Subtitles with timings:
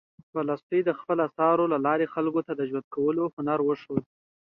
[0.33, 4.03] تولستوی د خپلو اثارو له لارې خلکو ته د ژوند کولو هنر وښود.